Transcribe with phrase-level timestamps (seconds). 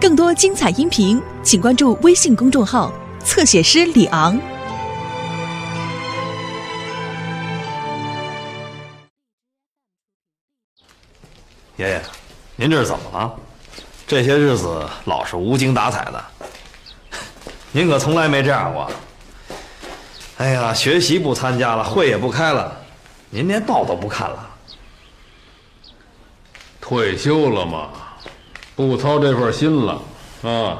[0.00, 2.92] 更多精彩音频，请关注微信公众号
[3.24, 4.38] “侧写师李昂”。
[11.76, 12.00] 爷爷，
[12.54, 13.34] 您这是怎么了？
[14.06, 16.24] 这些日子老是无精打采的，
[17.72, 18.88] 您可从来没这样过。
[20.36, 22.72] 哎呀，学习不参加了，会也不开了，
[23.30, 24.48] 您连报都不看了。
[26.80, 27.90] 退休了嘛，
[28.86, 30.00] 不操这份心了
[30.42, 30.78] 啊！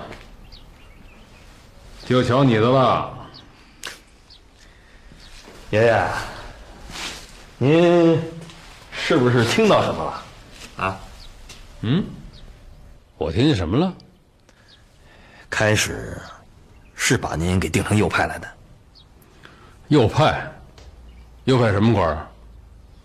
[2.07, 3.13] 就瞧你的了，
[5.71, 6.09] 爷爷，
[7.59, 8.23] 您
[8.93, 10.85] 是不是听到什么了？
[10.85, 11.01] 啊？
[11.81, 12.05] 嗯？
[13.17, 13.93] 我听见什么了？
[15.51, 16.17] 开始
[16.95, 18.49] 是把您给定成右派来的。
[19.89, 20.49] 右派？
[21.45, 22.29] 右派什么官？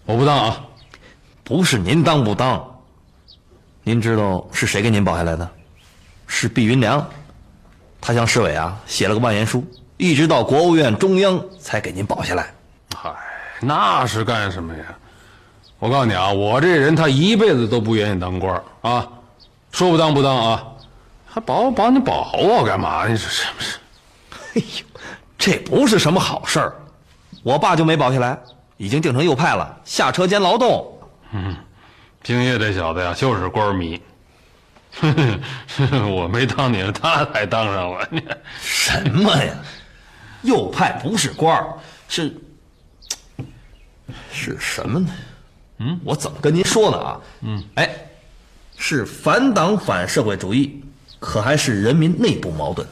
[0.05, 0.63] 我不当啊！
[1.43, 2.72] 不是您当不当？
[3.85, 5.49] 您知道是谁给您保下来的？
[6.25, 7.05] 是毕云良，
[7.99, 9.61] 他向市委啊写了个万言书，
[9.97, 12.53] 一直到国务院中央才给您保下来。
[12.95, 13.13] 嗨，
[13.59, 14.83] 那是干什么呀？
[15.79, 19.05] 我告诉你啊，我这人他一辈子都不愿意当官啊，
[19.73, 20.65] 说不当不当啊，
[21.27, 23.05] 还保保你保我干嘛？
[23.05, 23.77] 你说是不是？
[24.55, 25.01] 哎呦，
[25.37, 26.73] 这不是什么好事儿。
[27.43, 28.39] 我爸就没保下来，
[28.77, 30.99] 已经定成右派了，下车间劳动。
[31.31, 31.53] 嗯。
[32.23, 34.01] 敬业这小子呀，就是官迷。
[36.09, 38.07] 我没当你，他才当上了。
[38.61, 39.53] 什么呀？
[40.43, 41.73] 右派不是官儿，
[42.07, 42.35] 是
[44.31, 45.09] 是什么呢？
[45.79, 46.97] 嗯，我怎么跟您说呢？
[46.97, 47.89] 啊，嗯，哎，
[48.77, 50.83] 是反党反社会主义，
[51.19, 52.87] 可还是人民内部矛盾？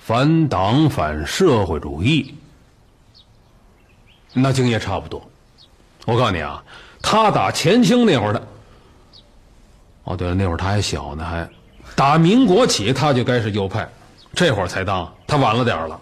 [0.00, 2.34] 反党反社会主义，
[4.32, 5.28] 那敬业差不多。
[6.08, 6.64] 我告诉你啊，
[7.02, 8.48] 他打前清那会儿的，
[10.04, 11.46] 哦对了，那会儿他还小呢，还
[11.94, 13.86] 打民国起他就该是右派，
[14.32, 16.00] 这会儿才当，他晚了点儿了，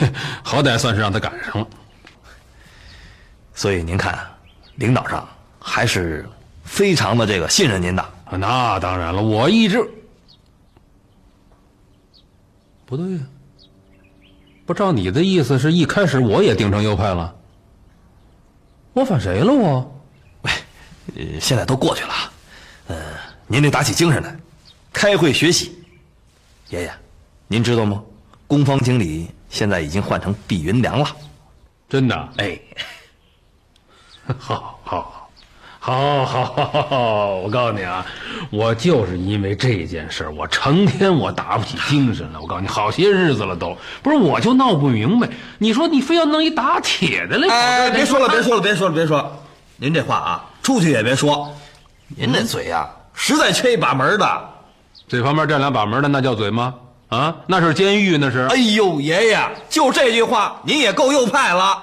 [0.42, 1.66] 好歹算是让他赶上了。
[3.52, 4.18] 所以您看，
[4.76, 5.28] 领导上
[5.60, 6.26] 还是
[6.64, 8.02] 非常的这个信任您的。
[8.30, 9.78] 那当然了，我一直
[12.86, 13.20] 不对呀，
[14.64, 17.35] 不照你的意思，是一开始我也定成右派了。
[18.96, 20.02] 我反谁了我？
[20.40, 20.50] 喂，
[21.16, 22.14] 呃，现在都过去了，
[22.88, 22.96] 嗯，
[23.46, 24.34] 您得打起精神来，
[24.90, 25.84] 开会学习。
[26.70, 26.90] 爷爷，
[27.46, 28.02] 您知道吗？
[28.46, 31.14] 工方经理现在已经换成毕云良了。
[31.90, 32.32] 真的？
[32.38, 32.58] 哎，
[34.38, 35.15] 好好
[35.86, 38.04] 好，好，好，好，我告诉你啊，
[38.50, 42.40] 我就是因为这件事儿我成天我打不起精神了。
[42.40, 45.28] 我告诉你，好些日子了都不是，我就闹不明白。
[45.58, 47.46] 你说你非要弄一打铁的来？
[47.48, 49.38] 哎，别说了，别说了，别说了，别说了。
[49.76, 51.54] 您这话啊，出去也别说。
[52.08, 54.48] 您那嘴呀，实在缺一把门的。
[55.06, 56.74] 嘴旁边站两把门的，那叫嘴吗？
[57.10, 58.40] 啊，那是监狱，那是。
[58.50, 59.38] 哎呦，爷爷，
[59.70, 61.80] 就这句话，您也够右派了。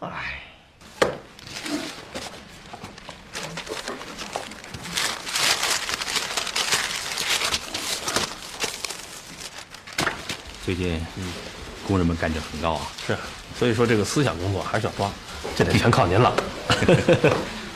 [0.00, 0.41] 哎。
[10.64, 11.24] 最近，嗯，
[11.86, 12.82] 工人们干劲很高啊。
[13.04, 13.16] 是，
[13.58, 15.10] 所以说这个思想工作还是要抓，
[15.56, 16.32] 这得全靠您了。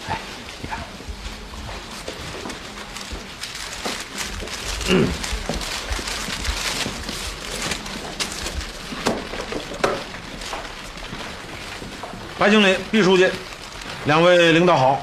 [0.09, 0.17] 哎，
[0.63, 0.79] 你看，
[4.91, 5.09] 嗯，
[12.39, 13.29] 白经理、毕书记，
[14.05, 15.01] 两位领导好。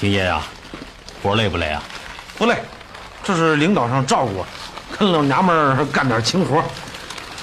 [0.00, 0.42] 敬业呀，
[1.22, 1.82] 活累不累啊？
[2.38, 2.62] 不累，
[3.22, 4.46] 这是领导上照顾我，
[4.98, 6.64] 跟老娘们儿干点轻活。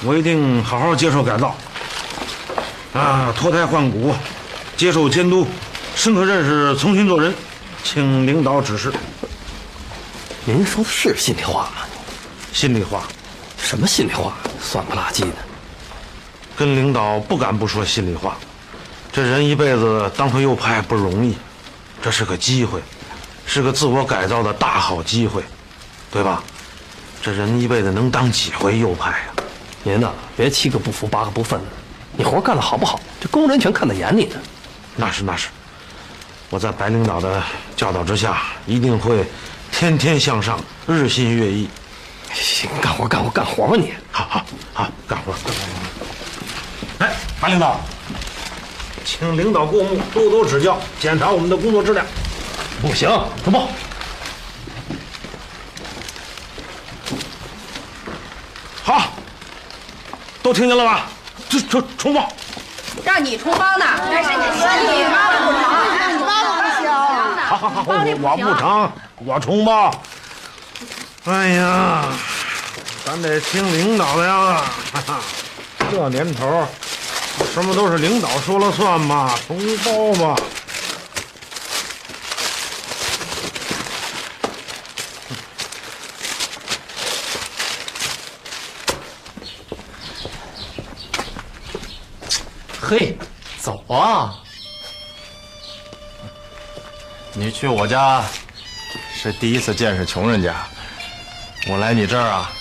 [0.05, 1.55] 我一定好好接受改造，
[2.93, 4.13] 啊，脱胎换骨，
[4.75, 5.47] 接受监督，
[5.95, 7.33] 深刻认识，重新做人，
[7.85, 8.91] 请领导指示。
[10.43, 11.87] 您说的是心里话吗？
[12.51, 13.03] 心里话，
[13.57, 14.33] 什么心里话？
[14.61, 15.37] 酸不拉几的。
[16.57, 18.35] 跟领导不敢不说心里话。
[19.11, 21.37] 这人一辈子当回右派不容易，
[22.01, 22.81] 这是个机会，
[23.45, 25.41] 是个自我改造的大好机会，
[26.11, 26.43] 对吧？
[27.21, 29.32] 这人一辈子能当几回右派呀？
[29.83, 31.65] 您呢，别七个不服八个不忿的。
[32.15, 34.37] 你活干的好不好，这工人全看在眼里呢。
[34.95, 35.49] 那是那是，
[36.49, 37.43] 我在白领导的
[37.75, 39.25] 教导之下，一定会
[39.71, 40.57] 天天向上，
[40.87, 41.67] 日新月异。
[42.33, 43.93] 行，干活干活干活吧你。
[44.09, 47.05] 好好好，干活干活。
[47.05, 47.81] 哎，白领导，
[49.03, 52.05] 请领导过目，多多指教，检查我们的工作质量。
[52.81, 53.09] 不行，
[53.43, 53.67] 重报。
[58.81, 59.11] 好。
[60.43, 61.05] 都听见了吧？
[61.49, 62.29] 这这重报，
[63.05, 63.85] 让你重包呢？
[64.11, 65.63] 那是你说你包不成，
[66.13, 66.29] 你包
[66.59, 66.91] 不行。
[67.47, 67.53] 好，
[67.87, 67.89] 我
[68.21, 68.91] 我不成，
[69.25, 69.91] 我冲吧。
[71.25, 72.03] 哎呀，
[73.05, 74.61] 咱得听领导的呀！
[75.89, 76.67] 这年头，
[77.53, 80.35] 什么都是领导说了算嘛，重包嘛。
[92.95, 93.17] 嘿，
[93.59, 94.37] 走啊！
[97.33, 98.23] 你去我家
[99.15, 100.53] 是第一次见识穷人家，
[101.69, 102.51] 我来你这儿啊，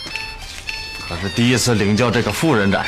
[1.06, 2.86] 可是第一次领教这个富人宅。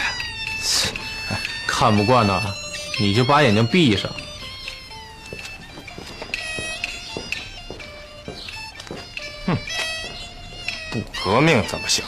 [1.69, 2.43] 看不惯呢，
[2.99, 4.11] 你就把眼睛闭上。
[9.45, 9.59] 哼
[10.91, 12.03] 不革命怎么行？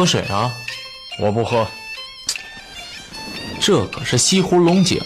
[0.00, 0.50] 喝水啊？
[1.18, 1.68] 我不喝，
[3.60, 4.98] 这可是西湖龙井，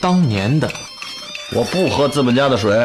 [0.00, 0.68] 当年的。
[1.52, 2.84] 我不喝资本家的水。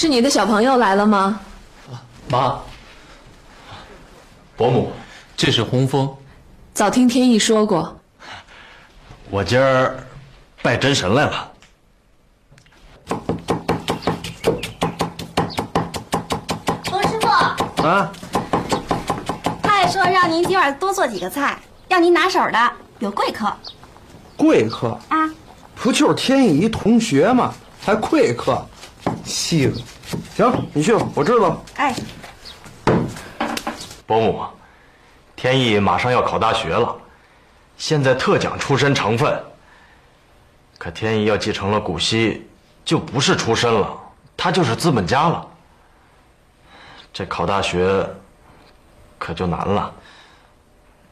[0.00, 1.38] 是你的小朋友来了吗？
[2.30, 2.58] 妈，
[4.56, 4.90] 伯母，
[5.36, 6.10] 这是洪峰。
[6.72, 8.00] 早听天意说过，
[9.28, 10.02] 我今儿
[10.62, 11.52] 拜真神来了。
[16.90, 17.28] 洪师傅，
[17.86, 18.10] 啊，
[19.62, 21.58] 太说让您今晚多做几个菜，
[21.88, 23.54] 要您拿手的，有贵客
[24.38, 25.28] 贵客啊。
[25.74, 27.52] 不就是天意一同学吗？
[27.82, 28.66] 还贵客，
[29.30, 29.80] 戏子。
[30.34, 31.62] 行，你去吧，我知道了。
[31.76, 31.94] 哎，
[34.06, 34.42] 伯母，
[35.36, 36.94] 天意马上要考大学了，
[37.78, 39.40] 现在特讲出身成分。
[40.76, 42.48] 可天意要继承了古稀，
[42.84, 43.96] 就不是出身了，
[44.36, 45.46] 他就是资本家了。
[47.12, 48.06] 这考大学
[49.18, 49.92] 可就难了。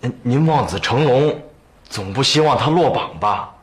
[0.00, 1.41] 您您望子成龙，
[1.88, 3.55] 总不希望他落榜吧？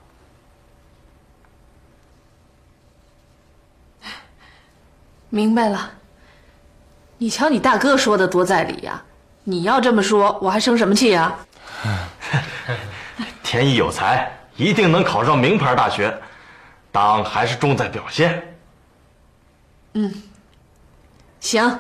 [5.36, 5.92] 明白了。
[7.18, 9.04] 你瞧你大哥说的多在理呀、
[9.44, 11.46] 你要这么说，我还生什么气啊？
[13.44, 16.18] 天意有才，一定能考上名牌大学，
[16.90, 18.56] 当还是重在表现。
[19.96, 20.24] 嗯
[21.42, 21.80] 行，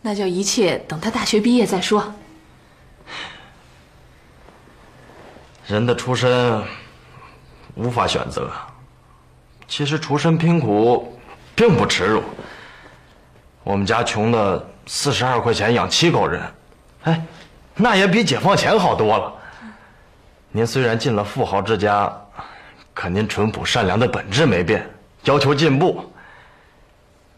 [0.00, 2.14] 那就一切等他大学毕业再说。
[5.66, 6.64] 人的出身
[7.74, 8.50] 无法选择，
[9.66, 11.20] 其实出身贫苦
[11.54, 12.22] 并不耻辱。
[13.68, 16.42] 我们家穷的四十二块钱养七口人，
[17.02, 17.22] 哎，
[17.74, 19.30] 那也比解放前好多了。
[20.50, 22.10] 您虽然进了富豪之家，
[22.94, 24.88] 可您淳朴善良的本质没变，
[25.24, 26.02] 要求进步。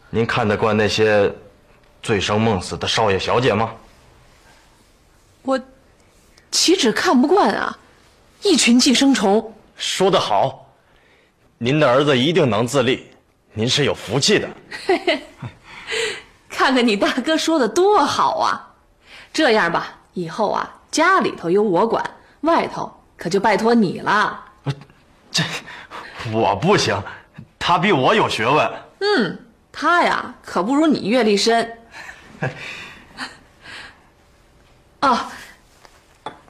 [0.09, 1.29] 您看得惯那些
[2.01, 3.69] 醉生梦死的少爷小姐吗？
[5.41, 5.59] 我
[6.49, 7.77] 岂止看不惯啊！
[8.41, 10.65] 一群寄生虫，说得好，
[11.57, 13.05] 您的儿子一定能自立，
[13.51, 14.49] 您是有福气的。
[16.61, 18.69] 看看你大哥说的多好啊！
[19.33, 22.07] 这样吧，以后啊，家里头由我管，
[22.41, 24.39] 外头可就拜托你了。
[25.31, 25.43] 这
[26.31, 26.95] 我不行，
[27.57, 28.71] 他比我有学问。
[28.99, 29.39] 嗯
[29.71, 31.67] 他呀，可不如你阅历深。
[35.01, 35.17] 哦，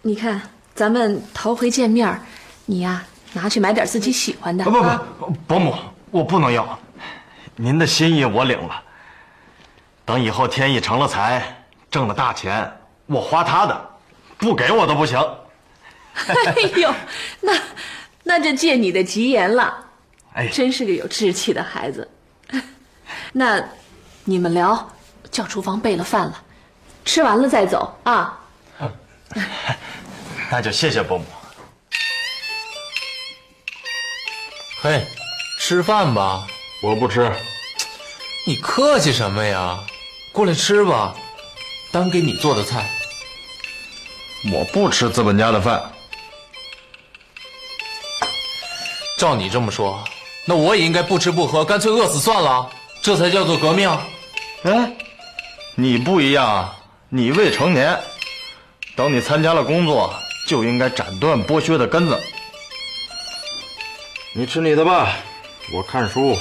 [0.02, 0.42] 你看，
[0.76, 2.22] 咱们头回见面，
[2.66, 3.02] 你呀，
[3.32, 4.66] 拿去买点自己喜欢的。
[4.66, 5.74] 不不啊不，伯母，
[6.12, 6.78] 我不能要。
[7.56, 8.84] 您的心意我领了。
[10.06, 12.72] 等以后天意成了财，挣了大钱，
[13.06, 13.90] 我花他的，
[14.38, 15.20] 不给我都不行。
[16.28, 16.94] 哎呦，
[17.40, 17.54] 那
[18.24, 19.86] 那就借你的吉言了。
[20.34, 22.10] 哎真是个有志气的孩子。
[23.32, 23.64] 那
[24.26, 24.92] 你们聊，
[25.30, 26.44] 叫厨房备了饭了，
[27.06, 28.40] 吃完了再走啊。
[30.52, 31.26] 那就谢谢伯母。
[34.82, 35.06] 嘿，
[35.60, 36.46] 吃饭吧。
[36.84, 37.32] 我不吃。
[38.48, 39.80] 你客气什么呀？
[40.32, 41.14] 过来吃吧，
[41.92, 42.90] 单给你做的菜。
[44.54, 45.92] 我不吃资本家的饭。
[49.20, 50.04] 照你这么说，
[50.46, 52.70] 那我也应该不吃不喝，干脆饿死算了，
[53.04, 53.90] 这才叫做革命。
[54.64, 54.92] 哎，
[55.76, 56.76] 你不一样啊，
[57.10, 58.00] 你未成年，
[58.96, 60.14] 等你参加了工作，
[60.48, 62.18] 就应该斩断剥削的根子。
[64.34, 65.14] 你吃你的吧，
[65.74, 66.38] 我看书。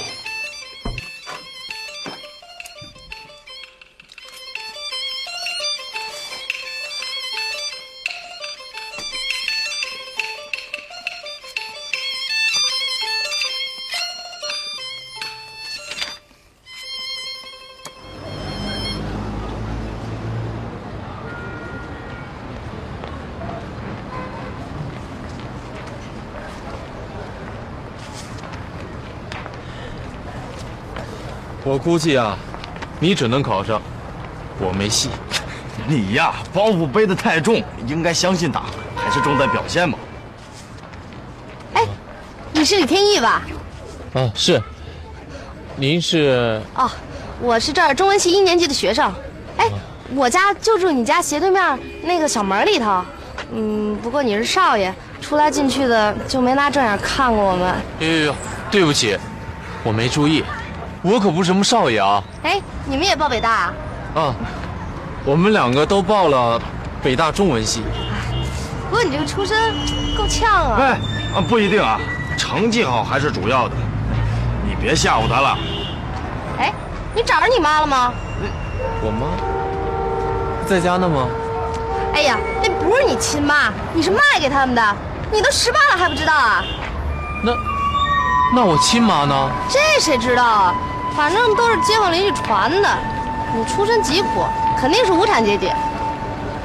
[31.63, 32.35] 我估计啊，
[32.99, 33.79] 你只能考上，
[34.59, 35.09] 我没戏。
[35.87, 38.65] 你呀，包袱背得太重，应该相信党，
[38.95, 39.97] 还是重在表现嘛。
[41.75, 41.83] 哎，
[42.51, 43.43] 你是李天意吧？
[44.13, 44.61] 啊，是。
[45.75, 46.61] 您是？
[46.75, 46.89] 哦，
[47.39, 49.11] 我是这儿中文系一年级的学生。
[49.57, 49.69] 哎，
[50.15, 53.03] 我家就住你家斜对面那个小门里头。
[53.53, 57.69] 嗯，不过你是少爷，出来进去的就没拿正眼看过我们。
[57.99, 58.35] 哎呦呦，
[58.71, 59.15] 对不起，
[59.83, 60.43] 我没注意。
[61.03, 62.21] 我可不是什么少爷啊！
[62.43, 63.73] 哎，你们也报北大啊？
[64.13, 64.35] 啊，
[65.25, 66.61] 我们两个都报了
[67.01, 67.81] 北大中文系。
[68.87, 69.73] 不过你这个出身
[70.15, 70.77] 够呛啊！
[70.79, 70.99] 哎，
[71.35, 71.99] 啊不一定啊，
[72.37, 73.75] 成绩好还是主要的。
[74.63, 75.57] 你别吓唬他了。
[76.59, 76.71] 哎，
[77.15, 78.13] 你找着你妈了吗？
[79.03, 79.25] 我妈
[80.67, 81.27] 在家呢吗？
[82.13, 84.95] 哎呀，那不是你亲妈，你是卖给他们的。
[85.31, 86.63] 你都十八了还不知道啊？
[87.43, 87.53] 那
[88.53, 89.49] 那我亲妈呢？
[89.67, 90.75] 这谁知道啊？
[91.15, 92.89] 反正都是街坊邻居传的。
[93.55, 94.45] 你出身疾苦，
[94.79, 95.71] 肯定是无产阶级。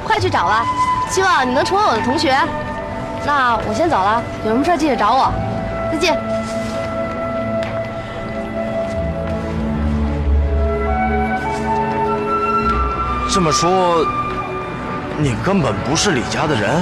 [0.05, 0.65] 快去找吧，
[1.09, 2.37] 希望你能成为我的同学。
[3.25, 5.31] 那我先走了，有什么事记得找我。
[5.91, 6.17] 再见。
[13.29, 14.05] 这么说，
[15.17, 16.81] 你根本不是李家的人？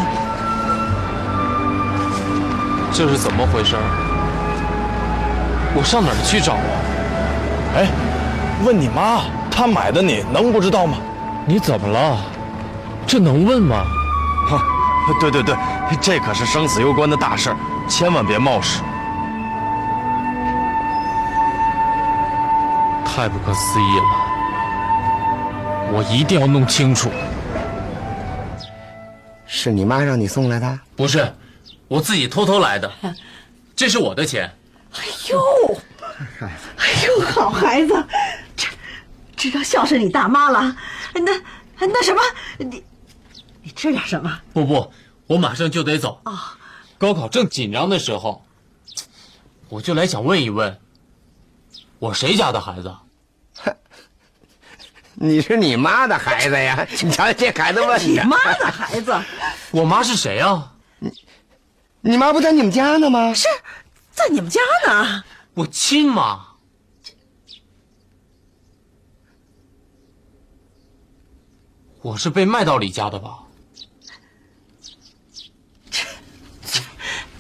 [2.94, 3.76] 这是怎么回事？
[5.76, 6.75] 我上哪儿去找啊？
[7.76, 7.88] 哎，
[8.64, 10.98] 问你妈，她买的你能不知道吗？
[11.46, 12.18] 你怎么了？
[13.06, 13.84] 这能问吗？
[14.48, 14.62] 哈，
[15.20, 15.56] 对对对，
[16.02, 17.54] 这可是生死攸关的大事
[17.88, 18.82] 千万别冒失。
[23.06, 24.04] 太不可思议了！
[25.94, 27.12] 我一定要弄清楚。
[29.46, 30.80] 是你妈让你送来的？
[30.96, 31.32] 不是，
[31.88, 32.92] 我自己偷偷来的。
[33.76, 34.52] 这是我的钱。
[34.98, 35.40] 哎呦，
[36.40, 36.50] 哎
[37.08, 38.08] 呦，好孩子，
[38.56, 38.68] 这
[39.36, 40.76] 知道孝顺你大妈了。
[41.14, 42.22] 那那什么，
[42.58, 42.84] 你
[43.64, 44.40] 你吃点什么？
[44.54, 44.92] 不不，
[45.28, 46.58] 我马上就得走啊。
[46.98, 48.46] 高考正紧张的时候，
[49.68, 50.80] 我就来想问一问，
[52.00, 52.96] 我谁家的孩子？
[55.18, 56.86] 你是你妈的孩子呀！
[57.02, 59.14] 你瞧这孩子问你妈的孩子，
[59.72, 60.72] 我妈是谁啊？
[61.00, 61.12] 你
[62.02, 63.34] 你妈不在你们家呢吗？
[63.34, 63.48] 是，
[64.12, 65.24] 在你们家呢。
[65.56, 66.46] 我亲妈。
[72.02, 73.40] 我是被卖到李家的吧？
[75.90, 76.04] 这
[76.68, 76.82] 这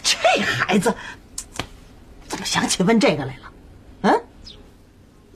[0.01, 0.95] 这孩子
[2.27, 3.51] 怎么想起问这个来了？
[4.01, 4.25] 嗯？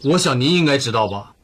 [0.06, 1.36] 我想您应该知道吧？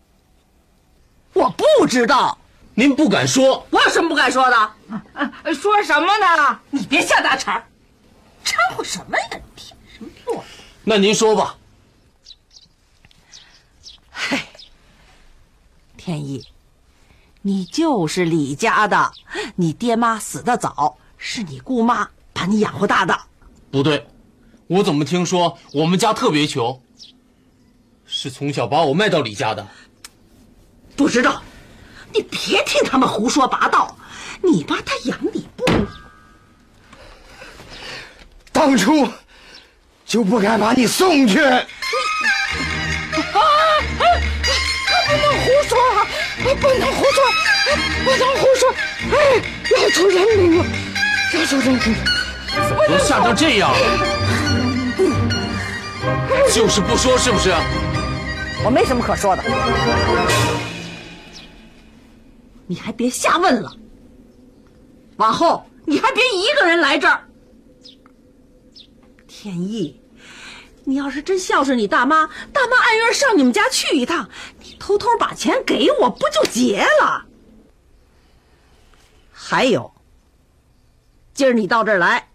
[1.33, 2.37] 我不知道，
[2.73, 3.67] 您不敢说。
[3.69, 5.53] 我有什么不敢说的？
[5.53, 6.59] 说什么呢？
[6.71, 7.63] 你别瞎打岔，
[8.43, 9.41] 掺和什么呀？
[10.87, 11.57] 那您说吧。
[14.11, 14.47] 嗨，
[15.97, 16.45] 天意，
[17.41, 19.11] 你就是李家的，
[19.55, 23.19] 你爹妈死的早，是你姑妈把你养活大的。
[23.71, 24.07] 不对，
[24.67, 26.79] 我怎么听说我们家特别穷？
[28.05, 29.67] 是从小把我卖到李家的。
[30.95, 31.41] 不知道，
[32.13, 33.97] 你别听他们胡说八道。
[34.43, 35.65] 你爸他养你不？
[38.51, 39.07] 当初
[40.05, 41.41] 就不该把你送去。
[41.41, 41.61] 啊！
[44.87, 46.07] 可不能胡说啊！
[46.61, 47.19] 不能胡说，
[48.03, 48.73] 不能胡说！
[49.11, 49.17] 哎，
[49.81, 50.65] 要出人命了，
[51.33, 51.97] 要出人命了！
[52.69, 53.77] 怎么都吓成这样了？
[56.53, 57.51] 就是不说，是不是？
[58.63, 59.43] 我没什么可说的。
[62.67, 63.71] 你还别瞎问了，
[65.17, 67.24] 往后你还别一个人来这儿。
[69.45, 70.01] 天意，
[70.85, 74.27] 你要是真孝顺你大妈，大妈按月上你们家去一趟，
[74.59, 77.23] 你偷偷把钱给我，不就结了？
[79.31, 79.93] 还有，
[81.35, 82.27] 今儿你到这儿来，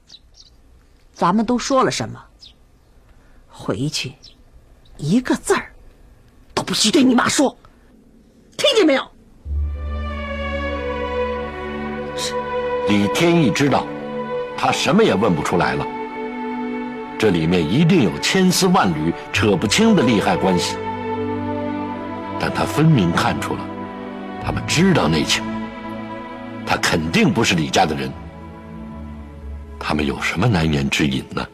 [1.12, 2.24] 咱们都说了什么？
[3.48, 4.14] 回去，
[4.96, 5.74] 一个字儿
[6.54, 7.58] 都不许对你妈说，
[8.56, 9.04] 听见没有？
[12.88, 13.84] 李天意知道，
[14.56, 15.84] 他什么也问不出来了。
[17.20, 20.78] 这里面一定有千丝万缕扯不清的利害关系，
[22.40, 23.60] 但他分明看出了，
[24.42, 25.44] 他们知道内情。
[26.64, 28.10] 他肯定不是李家的人，
[29.78, 31.46] 他们有什么难言之隐呢？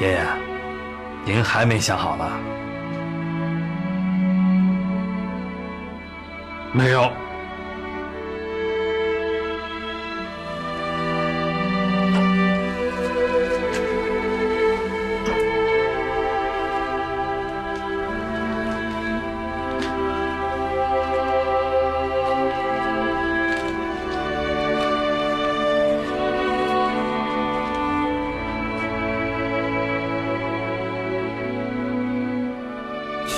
[0.00, 0.20] 爷爷，
[1.26, 2.24] 您还没想好呢？
[6.72, 7.10] 没有。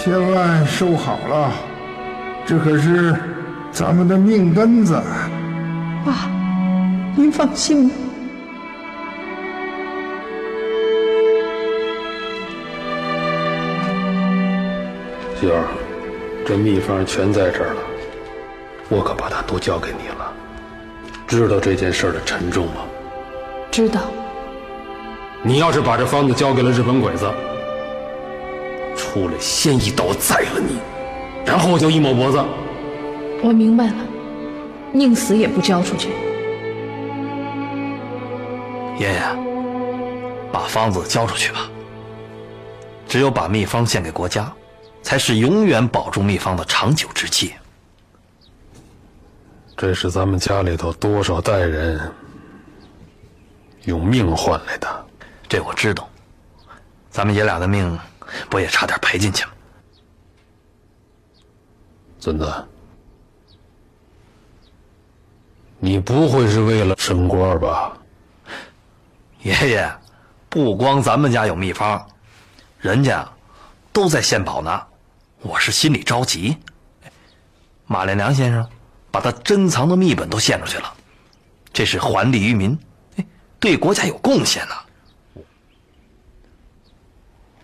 [0.03, 1.53] 千万收好了，
[2.51, 3.15] 这可是
[3.71, 5.01] 咱们的命根子。
[6.05, 6.29] 爸，
[7.15, 7.89] 您放心。
[15.39, 15.63] 媳妇儿，
[16.45, 17.81] 这秘方全在这儿了，
[18.89, 20.33] 我可把它都交给你了。
[21.29, 22.83] 知道这件事的沉重吗？
[23.71, 24.01] 知道。
[25.45, 27.31] 你要是把这方子交给了日本鬼子，
[28.97, 30.81] 出来先一刀宰了你，
[31.45, 32.43] 然后我就一抹脖子。
[33.43, 33.95] 我明白了，
[34.93, 36.11] 宁死也不交出去。
[38.99, 39.23] 爷爷，
[40.53, 41.69] 把方子交出去吧。
[43.09, 44.53] 只有把秘方献给国家，
[45.03, 47.55] 才是永远保住秘方的长久之计。
[49.77, 51.99] 这是咱们家里头多少代人
[53.85, 55.07] 用命换来的。
[55.49, 56.09] 这我知道，
[57.11, 57.99] 咱们爷俩的命
[58.49, 59.51] 不也差点赔进去吗？
[62.21, 62.53] 孙子，
[65.79, 67.97] 你不会是为了升官吧？
[69.43, 69.91] 爷爷，
[70.51, 72.07] 不光咱们家有秘方，
[72.79, 73.27] 人家
[73.91, 74.83] 都在献宝呢，
[75.41, 76.55] 我是心里着急。
[77.87, 78.69] 马连良先生
[79.11, 80.93] 把他珍藏的秘本都献出去了，
[81.73, 82.79] 这是还利于民，
[83.59, 84.75] 对国家有贡献呢。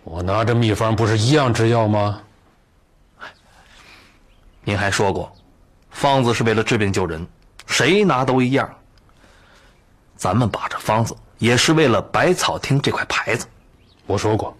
[0.03, 2.23] 我拿着秘方不是一样制药吗？
[4.67, 5.33] 您还说过，
[5.91, 7.25] 方子是为了治病救人，
[7.67, 8.69] 谁拿都一样。
[10.17, 13.47] 咱们把这方子也是为了百草厅这块牌子。
[14.05, 14.57] 我说过，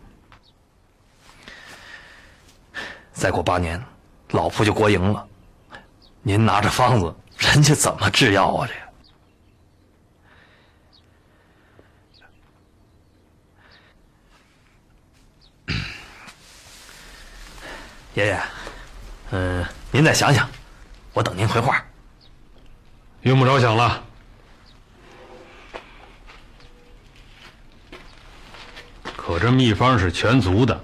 [3.11, 3.83] 再过八年，
[4.29, 5.27] 老夫就国营了。
[6.21, 8.65] 您拿着方子，人家怎么制药啊？
[15.65, 15.73] 这。
[18.21, 18.41] 爷爷，
[19.31, 20.47] 嗯，您再想想，
[21.13, 21.83] 我等您回话。
[23.21, 24.03] 用不着想了，
[29.15, 30.79] 可这秘方是全族的，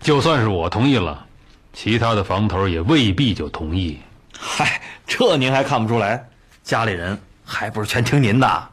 [0.00, 1.26] 就算是我同意了，
[1.72, 4.00] 其他的房头也未必就同意。
[4.38, 6.28] 嗨，这您还看不出来？
[6.62, 8.68] 家里人还不是全听您的？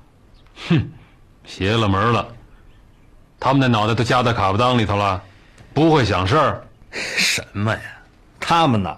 [0.68, 0.92] 哼，
[1.46, 2.28] 邪了门了，
[3.40, 5.22] 他们的脑袋都夹在卡布裆里头了，
[5.74, 6.68] 不会想事儿。
[6.92, 7.82] 什么呀？
[8.40, 8.96] 他们呐，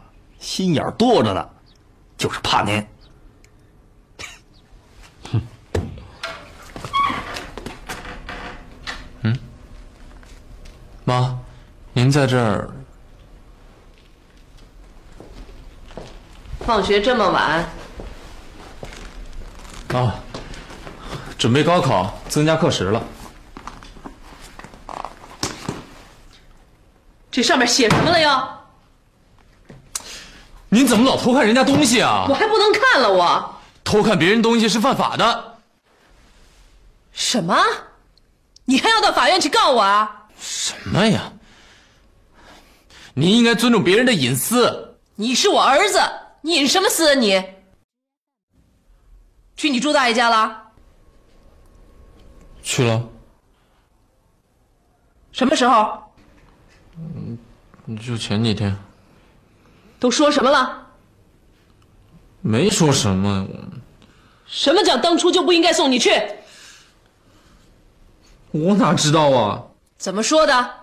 [0.48, 1.50] 心眼多着呢，
[2.18, 2.88] 就是怕您。
[5.30, 5.42] 哼。
[9.24, 9.38] 嗯，
[11.04, 11.38] 妈，
[11.92, 12.70] 您在这儿？
[16.62, 17.68] 放学这么晚？
[19.90, 20.16] 啊，
[21.38, 23.04] 准备高考，增加课时了。
[27.30, 28.57] 这上面写什么了又？
[30.70, 32.26] 您怎么老偷看人家东西啊？
[32.30, 35.58] 我还不能看了，我偷看别人东西是犯法的。
[37.14, 37.58] 什么？
[38.66, 40.28] 你还要到法院去告我啊？
[40.40, 41.32] 什么呀？
[43.14, 44.98] 您应该尊重别人的隐私。
[45.16, 46.00] 你是我儿子，
[46.42, 47.44] 你隐什么私啊你？
[49.56, 50.64] 去你朱大爷家了？
[52.62, 53.04] 去了。
[55.32, 55.98] 什么时候？
[56.98, 57.38] 嗯，
[58.06, 58.78] 就前几天。
[60.00, 60.88] 都说什么了？
[62.42, 63.48] 没说什么，
[64.46, 66.12] 什么叫当初就不应该送你去？
[68.52, 69.64] 我哪知道啊？
[69.98, 70.74] 怎么说的？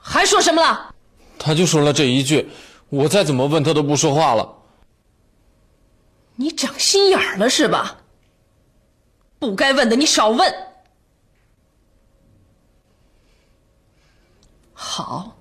[0.00, 0.94] 还说什么了？
[1.38, 2.48] 他就说了这一句，
[2.88, 4.56] 我再怎么问他都不说话了。
[6.36, 7.98] 你长心眼了是吧？
[9.38, 10.54] 不该问的你少问。
[14.96, 15.36] 好，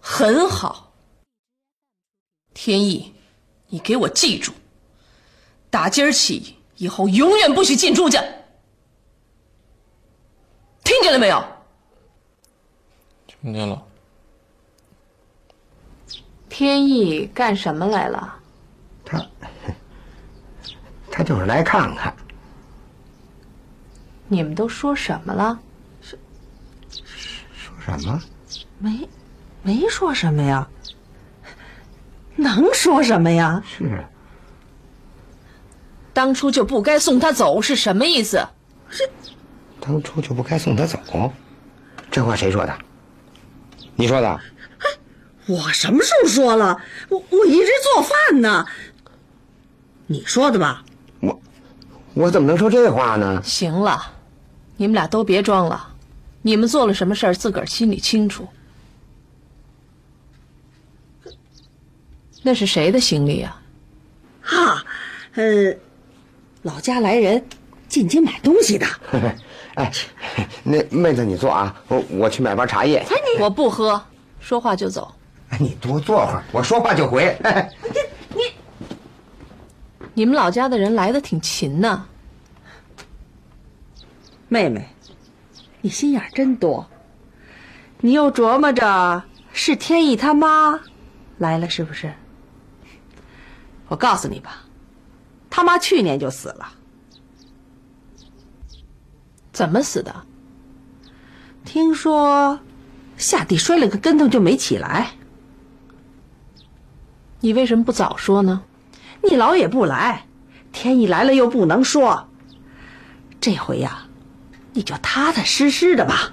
[0.00, 0.90] 很好。
[2.54, 3.12] 天意，
[3.68, 4.54] 你给我记住，
[5.68, 8.24] 打今儿起以后永远不许进朱家，
[10.82, 11.44] 听见了没有？
[13.26, 13.86] 听见了。
[16.48, 18.34] 天意干什么来了？
[19.04, 19.26] 他，
[21.12, 22.16] 他就是来看看。
[24.26, 25.60] 你们都说什么了？
[26.02, 26.18] 说
[27.84, 28.18] 什么？
[28.80, 29.08] 没，
[29.62, 30.66] 没说什么呀。
[32.34, 33.62] 能说什么呀？
[33.78, 34.04] 是。
[36.12, 38.44] 当初就不该送他走是什么意思？
[38.88, 39.08] 是，
[39.78, 40.98] 当初就不该送他走。
[42.10, 42.76] 这话谁说的？
[43.94, 44.28] 你说的？
[44.28, 44.86] 哎
[45.46, 46.80] 我什么时候说了？
[47.10, 48.66] 我我一直做饭呢。
[50.06, 50.82] 你说的吧？
[51.20, 51.40] 我
[52.14, 53.42] 我怎么能说这话呢？
[53.44, 54.00] 行了，
[54.76, 55.94] 你们俩都别装了，
[56.42, 58.48] 你们做了什么事儿自个儿心里清楚。
[62.42, 63.56] 那是谁的行李呀？
[64.42, 64.82] 哈，
[65.34, 65.74] 呃，
[66.62, 67.44] 老家来人，
[67.88, 68.86] 进京买东西的。
[69.74, 69.92] 哎，
[70.64, 73.04] 那妹子你坐啊，我我去买包茶叶。
[73.38, 74.02] 我不喝，
[74.40, 75.14] 说话就走。
[75.50, 77.36] 哎，你多坐会儿，我说话就回。
[77.42, 77.98] 你
[78.34, 79.26] 你，
[80.14, 82.06] 你们老家的人来的挺勤呢。
[84.48, 84.88] 妹妹，
[85.80, 86.84] 你心眼真多。
[88.00, 89.22] 你又琢磨着
[89.52, 90.80] 是天意他妈
[91.38, 92.12] 来了，是不是？
[93.90, 94.62] 我告诉你吧，
[95.50, 96.72] 他妈去年就死了。
[99.52, 100.14] 怎么死的？
[101.64, 102.60] 听说
[103.16, 105.10] 下地摔了个跟头就没起来。
[107.40, 108.62] 你为什么不早说呢？
[109.28, 110.24] 你老也不来，
[110.70, 112.28] 天一来了又不能说。
[113.40, 114.06] 这回呀，
[114.72, 116.32] 你就踏踏实实的吧。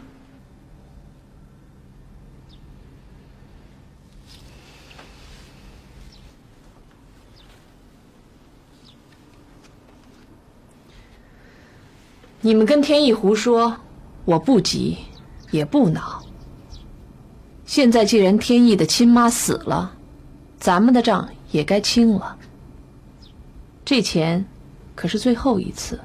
[12.39, 13.75] 你们跟天意胡说，
[14.23, 14.97] 我不急，
[15.51, 16.23] 也不恼。
[17.65, 19.91] 现在既然天意的亲妈死了，
[20.59, 22.37] 咱们的账也该清了。
[23.83, 24.45] 这钱
[24.95, 25.99] 可是最后一次。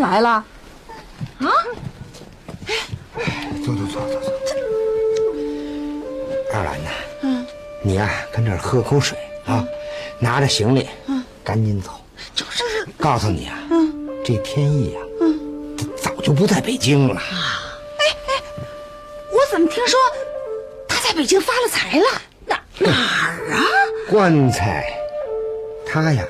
[0.00, 0.30] 来了？
[1.40, 1.46] 啊？
[3.14, 3.22] 哎
[3.64, 4.30] 坐坐坐坐坐。
[6.52, 6.90] 二兰呐，
[7.22, 7.46] 嗯，
[7.82, 9.64] 你呀、跟这儿喝口水啊，
[10.18, 11.90] 拿着行李，嗯，赶紧走。
[12.34, 12.62] 就是，
[12.98, 17.14] 告诉你啊，嗯，这天意呀、嗯，早就不在北京了。
[17.16, 18.42] 哎哎
[19.30, 19.98] 我怎么听说
[20.88, 22.04] 他在北京发了财了？
[22.46, 22.90] 哪哪
[23.26, 23.62] 儿啊？
[24.08, 24.86] 棺材，
[25.86, 26.24] 他呀，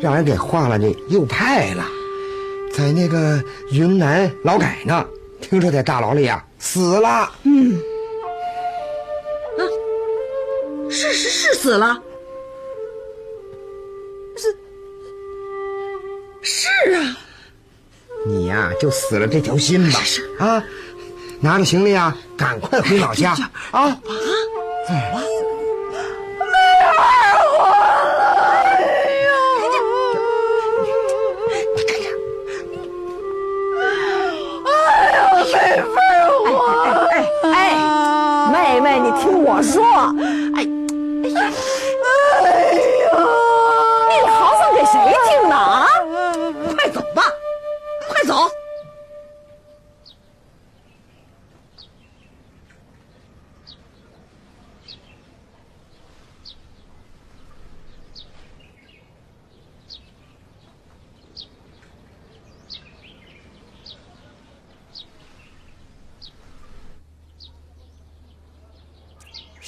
[0.00, 1.84] 让人给换了这右派了，
[2.76, 5.06] 在那个云南劳改呢。
[5.40, 7.30] 听说在大牢里啊死了。
[7.42, 7.76] 嗯，
[9.58, 9.62] 啊，
[10.90, 12.02] 是是是死了，
[14.36, 14.56] 是
[16.42, 17.16] 是啊。
[18.26, 20.00] 你呀、就死了这条心吧。
[20.38, 20.64] 啊，
[21.40, 23.32] 拿着行李啊，赶快回老家
[23.70, 23.82] 啊。
[23.82, 24.00] 啊，
[24.88, 25.23] 走吧。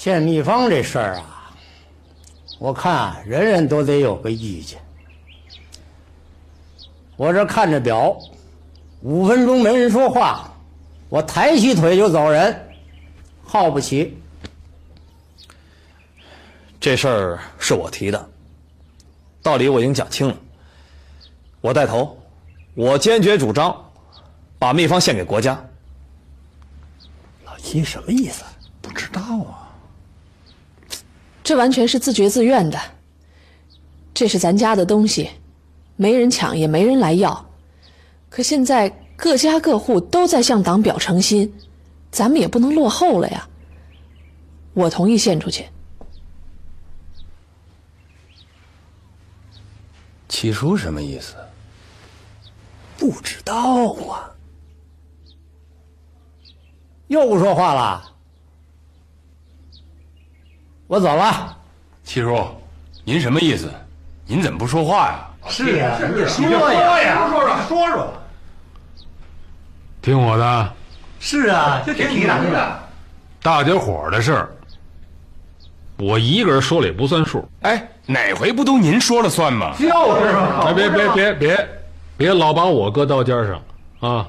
[0.07, 1.51] 献秘方这事儿啊，
[2.61, 4.81] 我看人人都得有个意见。
[7.17, 8.17] 我这看着表，
[9.01, 10.55] 五分钟没人说话，
[11.09, 12.69] 我抬起腿就走人，
[13.45, 14.17] 耗不起。
[16.79, 18.29] 这事儿是我提的，
[19.43, 20.37] 道理我已经讲清了。
[21.61, 22.17] 我带头，
[22.75, 23.77] 我坚决主张
[24.57, 25.61] 把秘方献给国家。
[27.45, 28.45] 老七什么意思？
[28.81, 29.66] 不知道啊。
[31.47, 32.77] 这完全是自觉自愿的。
[34.13, 35.31] 这是咱家的东西，
[35.95, 37.49] 没人抢，也没人来要。
[38.29, 41.55] 可现在各家各户都在向党表诚心，
[42.11, 43.49] 咱们也不能落后了呀。
[44.75, 45.69] 我同意献出去。
[50.29, 51.37] 七叔什么意思？
[52.99, 54.33] 不知道啊。
[57.07, 58.16] 又不说话了，
[60.87, 61.57] 我走了。
[62.05, 62.47] 七叔，
[63.05, 63.71] 您什么意思？
[64.27, 65.29] 您怎么不说话呀？
[65.49, 68.13] 是啊，你说呀，说说说说。
[70.03, 70.73] 听我的，
[71.21, 72.79] 是啊，就听你的。
[73.43, 74.51] 大家伙儿的事儿，
[75.99, 77.49] 我一个人说了也不算数。
[77.63, 79.75] 哎，哪回不都您说了算吗？
[79.79, 80.65] 就是嘛。
[80.67, 81.69] 哎别别别别
[82.17, 83.63] 别老把我搁刀尖上
[84.01, 84.29] 啊！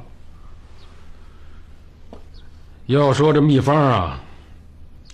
[2.86, 4.20] 要说这秘方啊，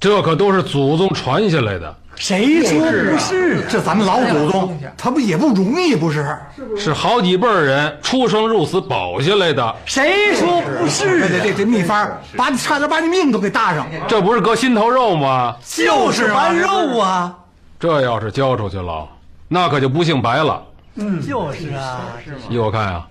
[0.04, 1.96] 这可都是祖宗传下来的。
[2.18, 3.66] 谁说不是？
[3.70, 6.38] 这咱们老祖宗，他不也不容易，不是？
[6.78, 9.76] 是好几辈人出生入死保下来的。
[9.86, 11.30] 谁说不是？
[11.30, 13.88] 这这这秘方，把你差点把你命都给搭上。
[14.06, 15.56] 这不是搁心头肉吗？
[15.64, 17.34] 就是完肉啊！
[17.80, 19.08] 这要是交出去了，
[19.48, 20.62] 那可就不姓白了。
[20.96, 22.02] 嗯，就是啊。
[22.50, 23.08] 依我看啊，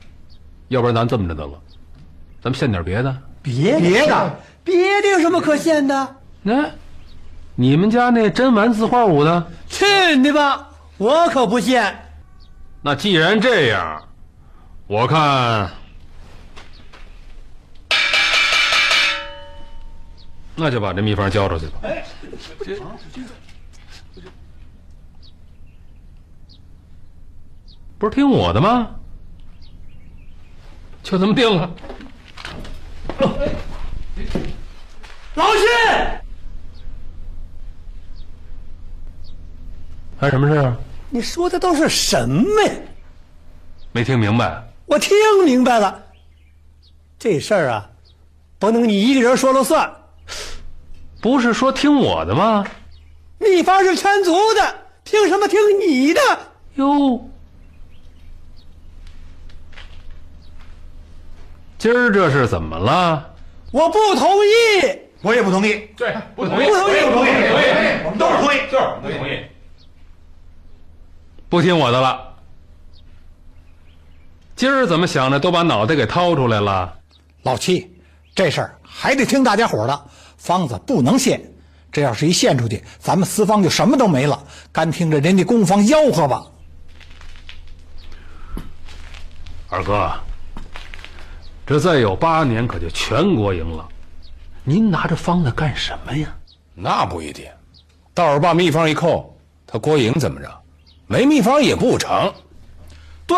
[0.69, 1.53] 要不然咱这么着得了，
[2.43, 3.17] 咱们献点别的。
[3.43, 6.17] 别别的，别的有什么可献的？
[6.43, 6.67] 那。
[7.55, 9.85] 你们家那真玩字画舞的，去
[10.17, 10.69] 你吧！
[10.97, 11.83] 我可不信。
[12.81, 14.09] 那既然这样，
[14.87, 15.71] 我看
[20.55, 21.79] 那就把这秘方交出去吧。
[21.83, 22.05] 哎，
[27.99, 28.89] 不是听我的吗？
[31.03, 31.71] 就这么定了。
[35.35, 36.22] 老谢。
[40.23, 40.77] 还什么事啊？
[41.11, 42.73] 你说的都是什么呀？
[43.91, 44.63] 没听明白。
[44.87, 45.13] 我听
[45.45, 46.01] 明白了。
[47.19, 47.91] 这事儿啊，
[48.61, 49.93] 不能你一个人说了算。
[51.21, 52.65] 不是说听我的吗？
[53.41, 56.21] 秘方是全族的，凭什么听你的？
[56.77, 57.29] 哟，
[61.79, 63.35] 今儿这是怎么了？
[63.73, 64.99] 我不同意。
[65.23, 65.85] 我也不同意。
[65.97, 66.67] 对，不同意。
[66.69, 67.01] 不同意。
[67.07, 67.31] 不同意。
[68.05, 68.59] 我们都是同意。
[68.71, 69.41] 就是不同意。
[71.53, 72.35] 不听我的了。
[74.57, 76.91] 今儿怎么想着都把脑袋给掏出来了？
[77.43, 77.95] 老七，
[78.35, 80.05] 这事儿还得听大家伙的，
[80.39, 81.39] 方子不能献。
[81.93, 84.43] 这要是一献出去，咱们私方就什么都没了。
[84.73, 86.43] 干听着人家公方吆喝吧。
[89.69, 90.11] 二哥，
[91.67, 93.87] 这再有八年可就全国赢了。
[94.65, 96.35] 您拿着方子干什么呀？
[96.75, 97.45] 那不一定，
[98.15, 99.37] 到时候把秘方一扣，
[99.67, 100.62] 他国营怎么着？
[101.13, 102.33] 没秘方也不成。
[103.27, 103.37] 对，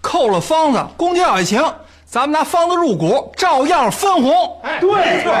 [0.00, 1.62] 扣了方子，公家也行，
[2.04, 4.60] 咱们拿方子入股，照样分红。
[4.64, 4.90] 哎，对
[5.22, 5.32] 对。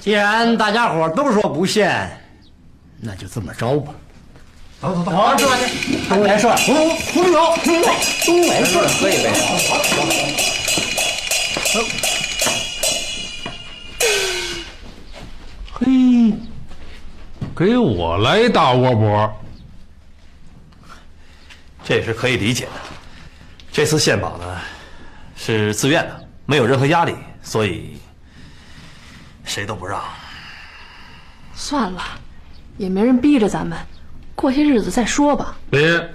[0.00, 2.08] 既然大家伙都说不限，
[3.00, 3.92] 那就这么着吧。
[4.80, 5.44] 走走走，好，这
[6.08, 7.88] 东来顺，红红酒，红酒，
[8.24, 9.30] 东来顺，喝一杯。
[15.80, 16.32] 嘿，
[17.56, 19.32] 给我来大窝脖。
[21.88, 22.72] 这也是可以理解的。
[23.70, 24.60] 这次献宝呢，
[25.36, 27.96] 是自愿的，没有任何压力，所以
[29.44, 30.02] 谁都不让。
[31.54, 32.02] 算了，
[32.76, 33.78] 也没人逼着咱们，
[34.34, 35.56] 过些日子再说吧。
[35.70, 36.10] 别，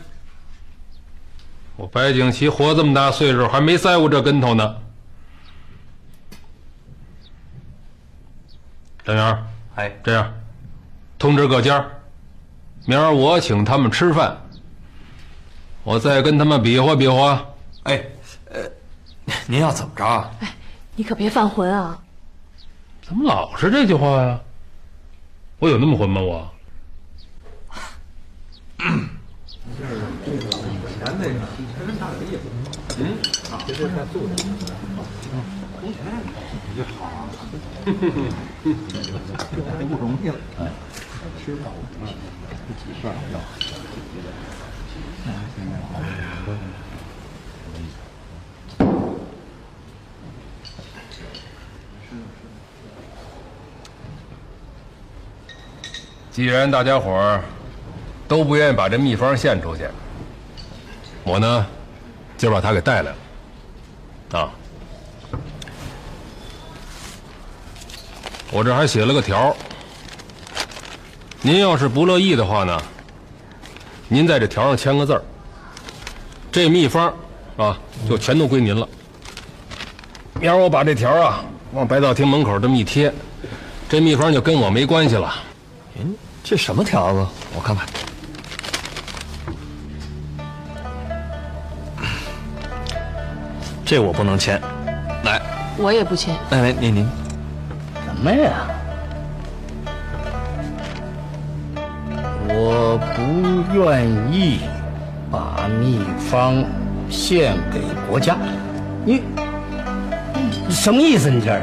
[1.77, 4.75] 我白景琦活这么大岁数，还没栽过这跟头呢。
[9.05, 9.43] 张元，
[9.75, 10.33] 哎，这样，
[11.17, 11.87] 通知各家，
[12.85, 14.37] 明儿我请他们吃饭。
[15.83, 17.43] 我再跟他们比划比划。
[17.83, 18.03] 哎，
[18.51, 18.61] 呃，
[19.47, 20.31] 您要怎么着啊？
[20.39, 20.53] 哎，
[20.95, 21.99] 你可别犯浑啊！
[23.01, 24.39] 怎么老是这句话呀？
[25.59, 26.21] 我有那么混吗？
[26.21, 26.47] 我。
[28.79, 29.09] 嗯，
[29.77, 29.95] 这个
[30.27, 31.39] 以前那个
[31.85, 32.41] 跟大的意思。
[32.99, 33.17] 嗯，
[33.67, 34.29] 这是在做的。
[35.33, 35.35] 嗯，
[35.83, 37.27] 你就好啊。
[39.89, 40.35] 不容易了。
[40.59, 40.61] 哎。
[41.43, 42.07] 吃饱了，
[42.77, 43.35] 几份要。
[56.31, 57.43] 既然大家伙儿
[58.27, 59.85] 都不愿意把这秘方献出去，
[61.23, 61.67] 我呢，
[62.37, 64.39] 今儿把他给带来了。
[64.39, 64.49] 啊，
[68.49, 69.55] 我这还写了个条儿
[71.41, 72.81] 您要是不乐意的话呢，
[74.13, 75.23] 您在这条上签个字儿。
[76.51, 77.13] 这秘方
[77.55, 78.85] 啊，就全都归您了。
[80.37, 83.13] 明儿我把这条啊往白道厅门口这么一贴，
[83.87, 85.33] 这秘方就跟我没关系了。
[85.93, 87.25] 您，这什么条子？
[87.55, 87.87] 我看看。
[93.85, 94.61] 这我不能签，
[95.23, 95.41] 来，
[95.77, 96.35] 我也不签。
[96.49, 97.07] 来来，您您，
[98.05, 98.67] 什么呀？
[103.73, 104.59] 愿意
[105.31, 106.63] 把秘方
[107.09, 107.79] 献给
[108.09, 108.37] 国家。
[109.05, 109.21] 你
[110.35, 111.29] 你什么意思？
[111.29, 111.61] 你这是？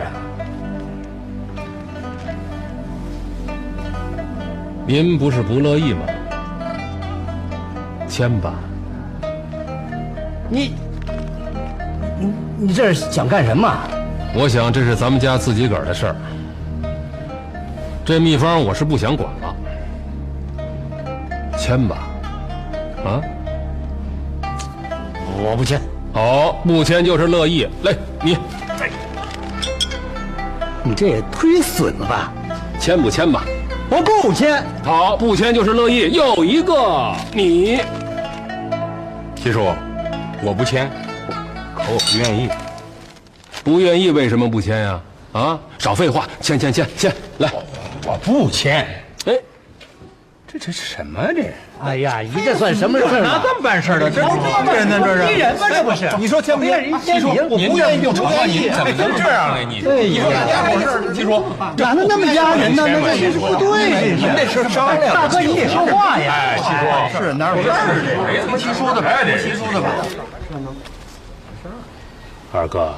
[4.87, 6.07] 您不是不乐意吗？
[8.09, 8.55] 签吧。
[10.49, 10.75] 你
[12.19, 13.71] 你你这是想干什么？
[14.35, 16.17] 我想这是咱们家自己个儿的事儿，
[18.05, 19.38] 这秘方我是不想管了。
[21.69, 22.09] 签吧，
[23.05, 23.21] 啊？
[25.39, 25.79] 我不签。
[26.15, 27.69] 好，不签就是乐意。
[27.83, 28.39] 来，你，
[30.83, 32.33] 你这也忒损了吧？
[32.81, 33.45] 签不签吧？
[33.91, 34.65] 我不签。
[34.83, 36.11] 好，不签就是乐意。
[36.11, 37.81] 又一个你，
[39.37, 39.67] 七叔，
[40.43, 40.91] 我不签，
[41.77, 42.49] 可我不愿意。
[43.63, 45.01] 不愿意为什么不签呀？
[45.33, 47.53] 啊，少废话，签签签签，来，
[48.07, 48.87] 我不签。
[49.27, 49.35] 哎，
[50.51, 51.53] 这这是什么这？
[51.85, 53.21] 哎呀，你这算什么事儿？
[53.21, 54.11] 哪这么办事的？
[54.11, 54.99] 这这人呢？
[55.05, 55.67] 这是逼人吗？
[55.69, 56.09] 这不是？
[56.17, 56.91] 你说签不签？
[57.01, 59.61] 七叔，我不愿意就不愿意，怎么能这样呢？
[59.69, 59.77] 你，
[60.09, 61.45] 你说家伙事，七叔，
[61.77, 62.83] 哪能那么压人呢？
[62.89, 65.15] 那这是不对，你们这是商量。
[65.15, 66.33] 大哥，你得说话呀！
[66.33, 67.77] 哎，七叔是哪有事儿？
[68.33, 69.91] 这他妈七叔的牌，七叔的吧。
[72.55, 72.95] 二哥，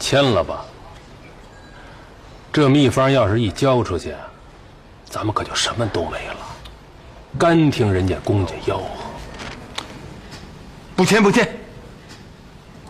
[0.00, 0.64] 签了吧。
[2.50, 4.14] 这秘方要是一交出去，
[5.16, 6.36] 咱们可就什么都没了。
[7.38, 8.84] 干听人家公家吆喝，
[10.94, 11.48] 不签不签，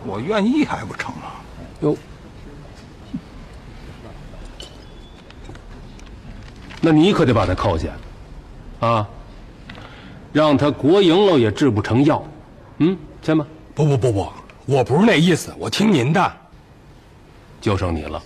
[0.05, 1.31] 我愿意还不成吗？
[1.79, 1.95] 哟，
[6.81, 7.87] 那你可得把他扣下，
[8.81, 9.07] 啊，
[10.33, 12.21] 让他国营了也治不成药。
[12.79, 13.47] 嗯，签吧。
[13.73, 14.29] 不不不不，
[14.65, 16.33] 我不是那意思，我听您的。
[17.61, 18.21] 就剩你了。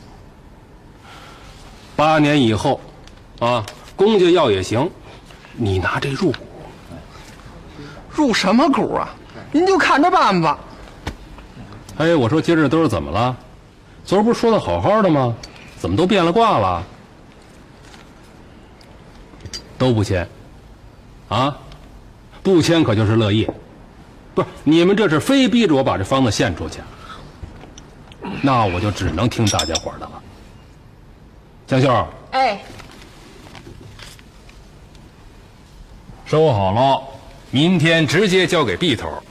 [1.95, 2.81] 八年以后，
[3.39, 3.63] 啊，
[4.01, 4.89] 公家要也行，
[5.53, 6.37] 你拿这入股。
[8.09, 9.13] 入什么股啊？
[9.51, 10.57] 您就看着办吧。
[11.97, 13.37] 哎，我说今儿都是怎么了？
[14.03, 15.35] 昨儿不是说的好好的吗？
[15.77, 16.83] 怎么都变了卦了？
[19.77, 20.27] 都不签，
[21.29, 21.55] 啊？
[22.41, 23.47] 不签可就是乐意。
[24.33, 26.79] 不是你们这是非逼着我把这方子献出去，
[28.41, 30.11] 那我就只能听大家伙的了。
[31.67, 32.63] 江秀，哎，
[36.32, 37.04] 收好了，
[37.50, 39.22] 明天直接交给毕头，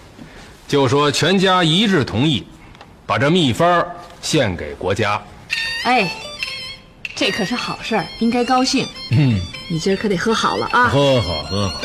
[0.69, 2.47] 就说全家一致同意，
[3.07, 3.83] 把这秘方
[4.21, 5.19] 献给国家。
[5.85, 6.13] 哎，
[7.17, 8.87] 这可是好事儿，应该高兴。
[9.13, 10.89] 嗯，你今儿可得喝好了啊！
[10.89, 11.81] 喝好喝好。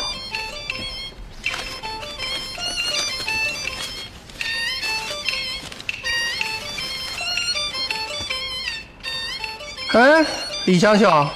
[9.94, 10.26] 哎，
[10.66, 11.26] 李香秀，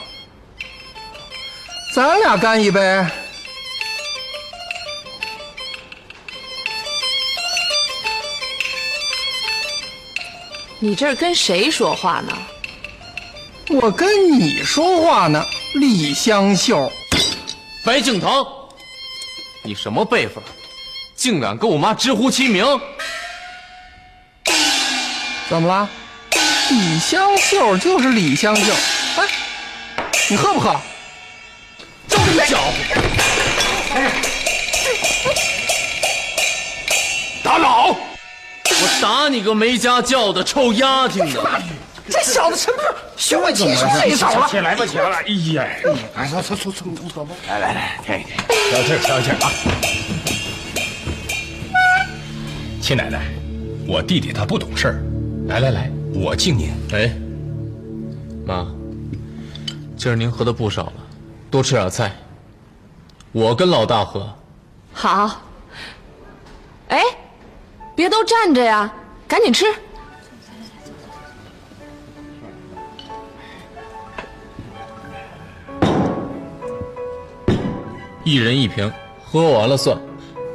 [1.95, 3.07] 咱俩干一杯。
[10.83, 12.33] 你这是跟谁说话呢？
[13.69, 16.91] 我跟你说话呢，李香秀。
[17.85, 18.47] 白敬腾，
[19.63, 20.43] 你什么辈分，
[21.15, 22.65] 竟敢跟我妈直呼其名？
[25.51, 25.87] 怎么了？
[26.71, 28.73] 李香秀就是李香秀。
[29.19, 29.29] 哎，
[30.31, 30.75] 你喝不喝？
[32.09, 33.10] 就这搅和！
[39.01, 41.63] 打你个没家教的臭丫挺的！
[42.09, 44.49] 这小子什么时候学会技术这一手了？
[44.49, 45.23] 起来吧，起来吧！
[45.25, 45.65] 哎呀，
[46.17, 47.35] 哎，走走走走走吧。
[47.49, 48.37] 来来来，停一停，
[48.73, 49.47] 消气儿消气儿啊！
[52.83, 53.21] 亲奶奶，
[53.87, 55.03] 我弟弟他不懂事儿。
[55.47, 56.73] 来来来，我敬您。
[56.93, 57.13] 哎，
[58.45, 58.67] 妈，
[59.97, 60.93] 今儿您喝的不少了，
[61.49, 62.13] 多吃点菜。
[63.31, 64.29] 我跟老大喝。
[64.93, 65.41] 好。
[66.89, 67.01] 哎，
[68.01, 68.91] 别都站着呀，
[69.29, 69.67] 赶紧吃。
[78.25, 78.91] 一人一瓶，
[79.23, 79.99] 喝完了算。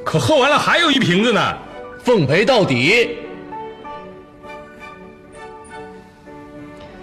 [0.03, 1.39] 可喝完了还有一瓶子呢，
[2.03, 3.15] 奉陪到底。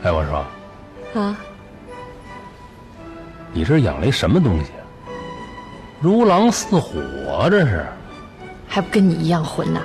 [0.02, 1.36] 哎，我说，啊，
[3.52, 4.82] 你这养了一什么东西啊？
[6.00, 6.98] 如狼似虎
[7.30, 7.86] 啊，这是？
[8.66, 9.80] 还不跟你一样混呢？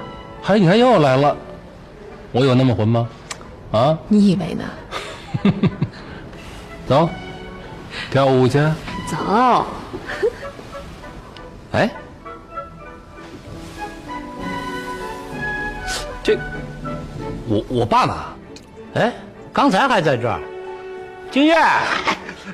[0.47, 1.35] 还你看又来了，
[2.31, 3.05] 我有那么混吗？
[3.73, 3.97] 啊？
[4.07, 4.63] 你以为呢？
[6.87, 7.09] 走，
[8.09, 8.57] 跳舞去。
[9.09, 9.65] 走。
[11.73, 11.89] 哎，
[16.23, 16.37] 这
[17.49, 18.15] 我我爸呢？
[18.93, 19.11] 哎，
[19.51, 20.39] 刚才还在这儿。
[21.29, 21.55] 金月，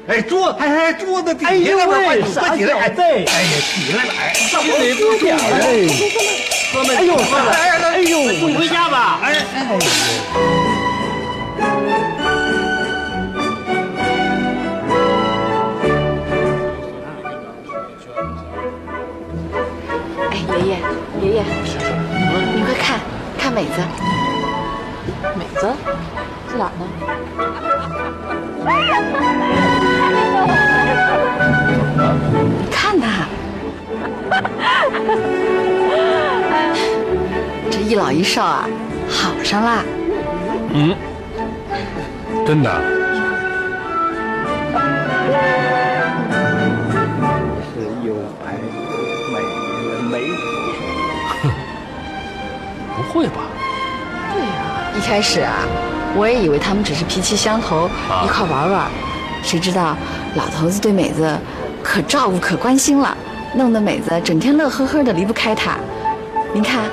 [0.08, 2.80] 哎，桌，哎哎，桌子底下哎快快起来！
[2.80, 4.14] 哎对，哎呀，起来了！
[4.20, 5.38] 哎，心里不点
[6.80, 7.14] 儿哎，哎呦，
[7.84, 9.20] 哎呦，送你回家吧。
[9.24, 9.58] 哎哎。
[20.32, 20.72] 哎，爷爷，
[21.22, 21.40] 爷爷，
[22.56, 23.00] 你快看，
[23.38, 23.78] 看美子，
[25.36, 25.62] 美子
[26.48, 26.84] 在哪儿呢？
[32.60, 33.06] 你看呐，
[37.72, 38.68] 这一老一少啊，
[39.09, 39.84] 好上了。
[40.74, 40.95] 嗯，
[42.45, 42.72] 真的。
[47.70, 48.91] 是又白又
[49.32, 49.36] 美
[49.89, 50.41] 人美死。
[52.95, 53.41] 不会吧？
[54.34, 54.47] 对呀、
[54.97, 55.66] 一开始啊，
[56.16, 58.88] 我也以为他们只是脾气相投，啊一块玩玩，
[59.43, 59.95] 谁知道
[60.36, 61.38] 老头子对美子
[61.84, 63.16] 可照顾可关心了，
[63.55, 65.78] 弄得美子整天乐呵呵的离不开他。
[66.54, 66.84] 您看，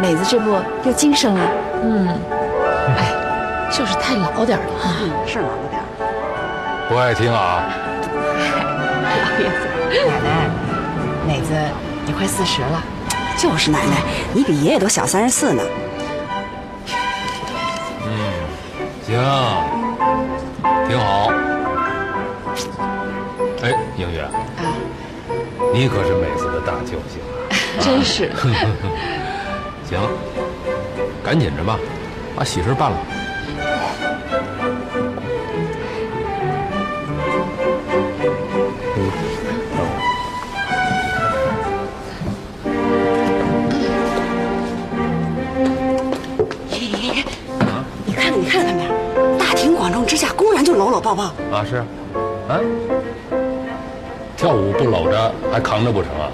[0.00, 0.48] 美子这不
[0.84, 1.40] 又精神了？
[1.82, 2.08] 嗯，
[2.96, 3.12] 哎，
[3.70, 4.96] 就是太老点儿了啊。
[5.02, 5.84] 嗯，是老了点儿。
[6.88, 7.64] 不爱听啊。
[9.02, 9.66] 老爷子，
[10.06, 10.48] 奶奶，
[11.26, 11.52] 美子，
[12.04, 12.82] 你快四十了。
[13.36, 15.62] 就是奶奶，你比爷爷都小三十四呢。
[18.06, 18.08] 嗯，
[19.04, 19.20] 行，
[20.88, 21.32] 挺好。
[23.62, 24.20] 哎，英语，
[25.74, 27.35] 你可是美子的大救星啊！
[27.80, 28.30] 真是。
[29.88, 30.00] 行，
[31.22, 31.78] 赶紧着吧，
[32.34, 32.96] 把喜事办了。
[46.70, 47.24] 爷爷爷爷，
[48.04, 48.76] 你看看你看看
[49.38, 51.24] 大庭广众之下公然就搂搂抱抱。
[51.52, 51.76] 啊是，
[52.48, 52.58] 啊，
[54.36, 56.28] 跳舞不搂着还扛着不成啊？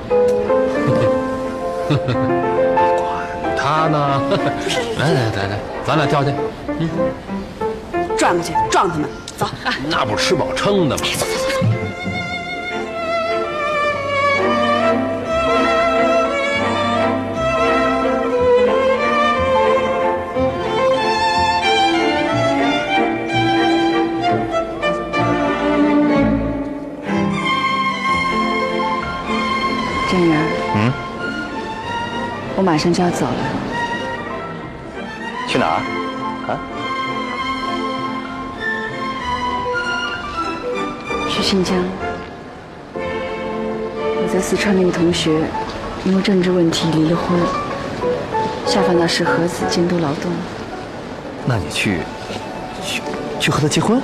[1.96, 4.22] 管他呢！
[4.98, 6.30] 来来来来，咱俩跳去。
[6.78, 6.88] 嗯，
[8.16, 9.46] 转过去撞他们，走。
[9.88, 11.02] 那不吃饱撑的吗？
[32.72, 33.36] 马上就要走了。
[35.46, 35.76] 去哪儿？
[36.48, 36.56] 啊？
[41.28, 41.76] 去新疆。
[42.94, 45.42] 我在四川那个同学，
[46.06, 47.38] 因为政治问题离了婚，
[48.64, 50.32] 下放到石河子监督劳动。
[51.44, 51.98] 那你去，
[52.82, 53.02] 去
[53.38, 54.00] 去和他结婚？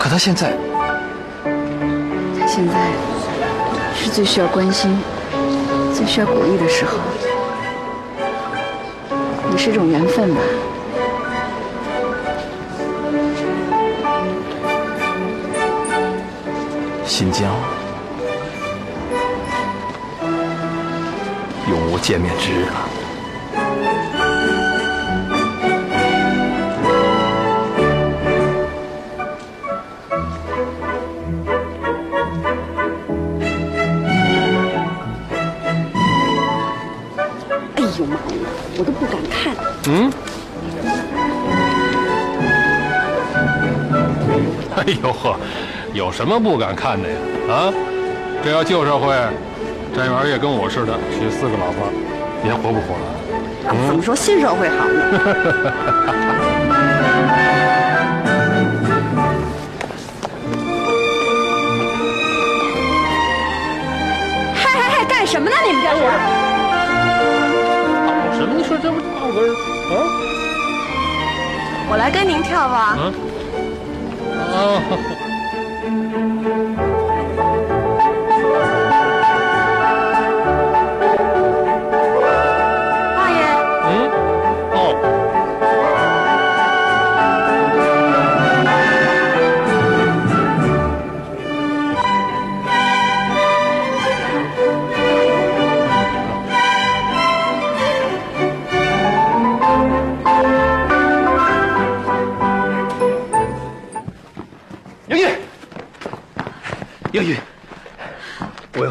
[0.00, 0.52] 可他现在，
[2.40, 2.90] 他现在
[3.94, 5.00] 是最需要关心、
[5.98, 6.96] 最需要鼓励的时候。
[9.50, 10.40] 也是一种缘分吧。
[17.04, 17.52] 新疆
[21.68, 22.97] 永无见面之日了。
[45.98, 47.16] 有什么不敢看的呀？
[47.50, 47.74] 啊，
[48.44, 49.12] 这要旧社会，
[49.96, 51.90] 张员也跟我似的娶四个老婆，
[52.40, 53.06] 你还活不活了？
[53.88, 55.02] 怎么说新社会好呢？
[64.54, 65.04] 嗨嗨嗨！
[65.04, 65.56] 干什么呢？
[65.66, 66.02] 你们这是？
[68.06, 68.54] 搞什么？
[68.56, 69.50] 你说这不倒跟儿？
[69.90, 69.94] 啊。
[71.90, 72.96] 我来跟您跳吧。
[72.96, 73.12] 啊。
[74.54, 74.80] 哦。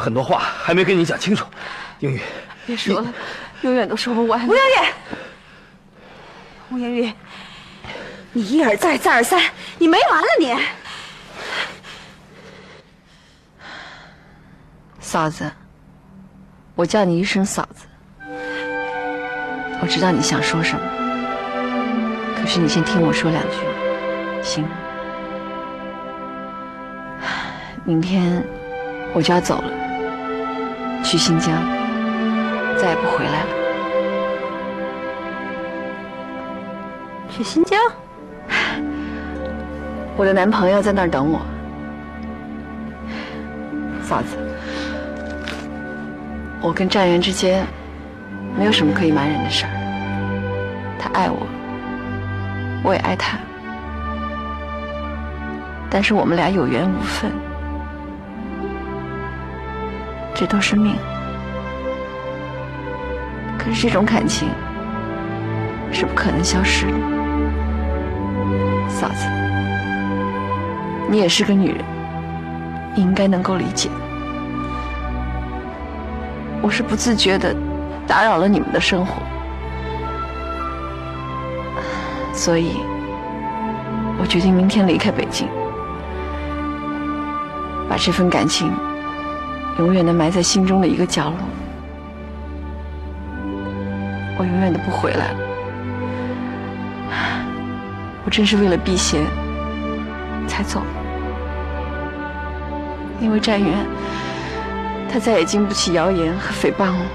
[0.08, 1.46] 很多话还没跟你讲清楚。
[2.00, 2.22] 英语，
[2.66, 3.14] 别说了，
[3.60, 4.48] 永远都说不完。
[4.48, 4.72] 吴英玉，
[6.70, 7.14] 吴英玉，
[8.32, 9.38] 你一而再，再而三，
[9.78, 10.56] 你没完了你！
[15.02, 15.52] 嫂子，
[16.74, 17.86] 我叫你一声嫂子。
[19.82, 20.82] 我知道你想说什么，
[22.40, 23.58] 可是你先听我说两句，
[24.42, 24.70] 行吗？
[27.84, 28.42] 明天
[29.14, 29.77] 我就要走了，
[31.04, 31.54] 去新疆，
[32.78, 33.50] 再也不回来了。
[37.30, 37.80] 去新疆？
[40.18, 41.40] 我的男朋友在那儿等我。
[44.02, 44.38] 嫂子，
[46.62, 47.66] 我跟战元之间
[48.58, 49.72] 没有什么可以瞒忍的事儿。
[50.98, 51.46] 他爱我，
[52.84, 53.38] 我也爱他，
[55.90, 57.32] 但是我们俩有缘无分，
[60.40, 60.96] 这都是命。
[63.58, 64.48] 可是这种感情
[65.92, 66.94] 是不可能消失的。
[68.88, 69.28] 嫂子，
[71.10, 71.84] 你也是个女人，
[72.94, 73.90] 你应该能够理解。
[76.62, 77.56] 我是不自觉的
[78.06, 79.14] 打扰了你们的生活，
[82.32, 82.78] 所以
[84.20, 85.48] 我决定明天离开北京，
[87.90, 88.72] 把这份感情
[89.80, 91.38] 永远的埋在心中的一个角落。
[94.38, 95.40] 我永远都不回来了。
[98.26, 99.24] 我真是为了避嫌
[100.48, 100.82] 才走，
[103.22, 103.74] 因为战元
[105.10, 107.06] 他再也经不起谣言和诽谤了。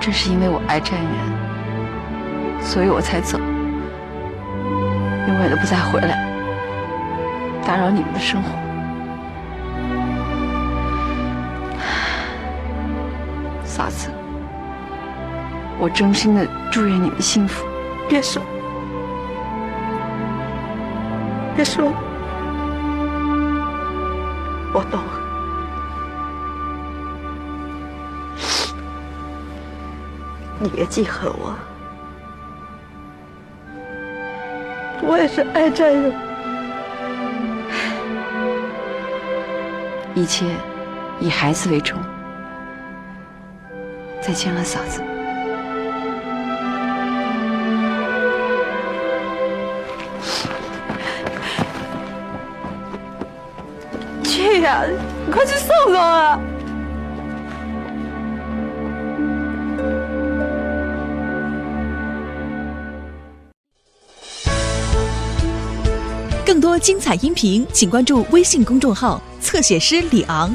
[0.00, 3.38] 正是因为我爱战元，所以我才走，
[5.28, 6.26] 永远都不再回来，
[7.66, 8.69] 打扰你们的生活。
[13.80, 14.10] 嫂子，
[15.78, 17.64] 我衷心的祝愿你们幸福。
[18.10, 18.42] 别说，
[21.56, 21.90] 别说，
[24.74, 25.00] 我懂。
[30.58, 31.56] 你别记恨我，
[35.00, 36.12] 我也是爱战友。
[40.14, 40.44] 一切
[41.18, 41.98] 以孩子为重。
[44.30, 45.02] 再见了，嫂子。
[54.22, 54.84] 去呀、
[55.26, 56.38] 你快去送送啊！
[66.46, 70.54] 更多精彩音频，请关注微信公众号“侧写师李昂”。